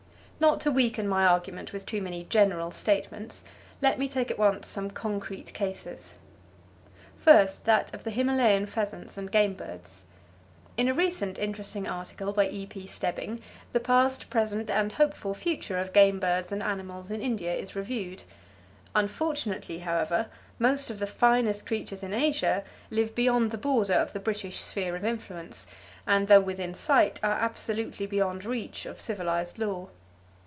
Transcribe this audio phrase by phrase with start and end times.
[0.41, 3.43] Not to weaken my argument with too many general statements,
[3.79, 6.15] let me take at once some concrete cases.
[7.15, 10.05] First, that of the Himalayan pheasants and game birds.
[10.77, 12.87] In a recent interesting article by E.P.
[12.87, 13.41] Stebbing [H]
[13.71, 17.75] the past, present and hoped for future of game birds and animals in India is
[17.75, 18.23] reviewed.
[18.95, 20.25] Unfortunately, however,
[20.57, 24.95] most of the finest creatures in Asia live beyond the border of the British sphere
[24.95, 25.67] of influence,
[26.07, 29.87] and though within sight, are absolutely beyond reach of civilized law.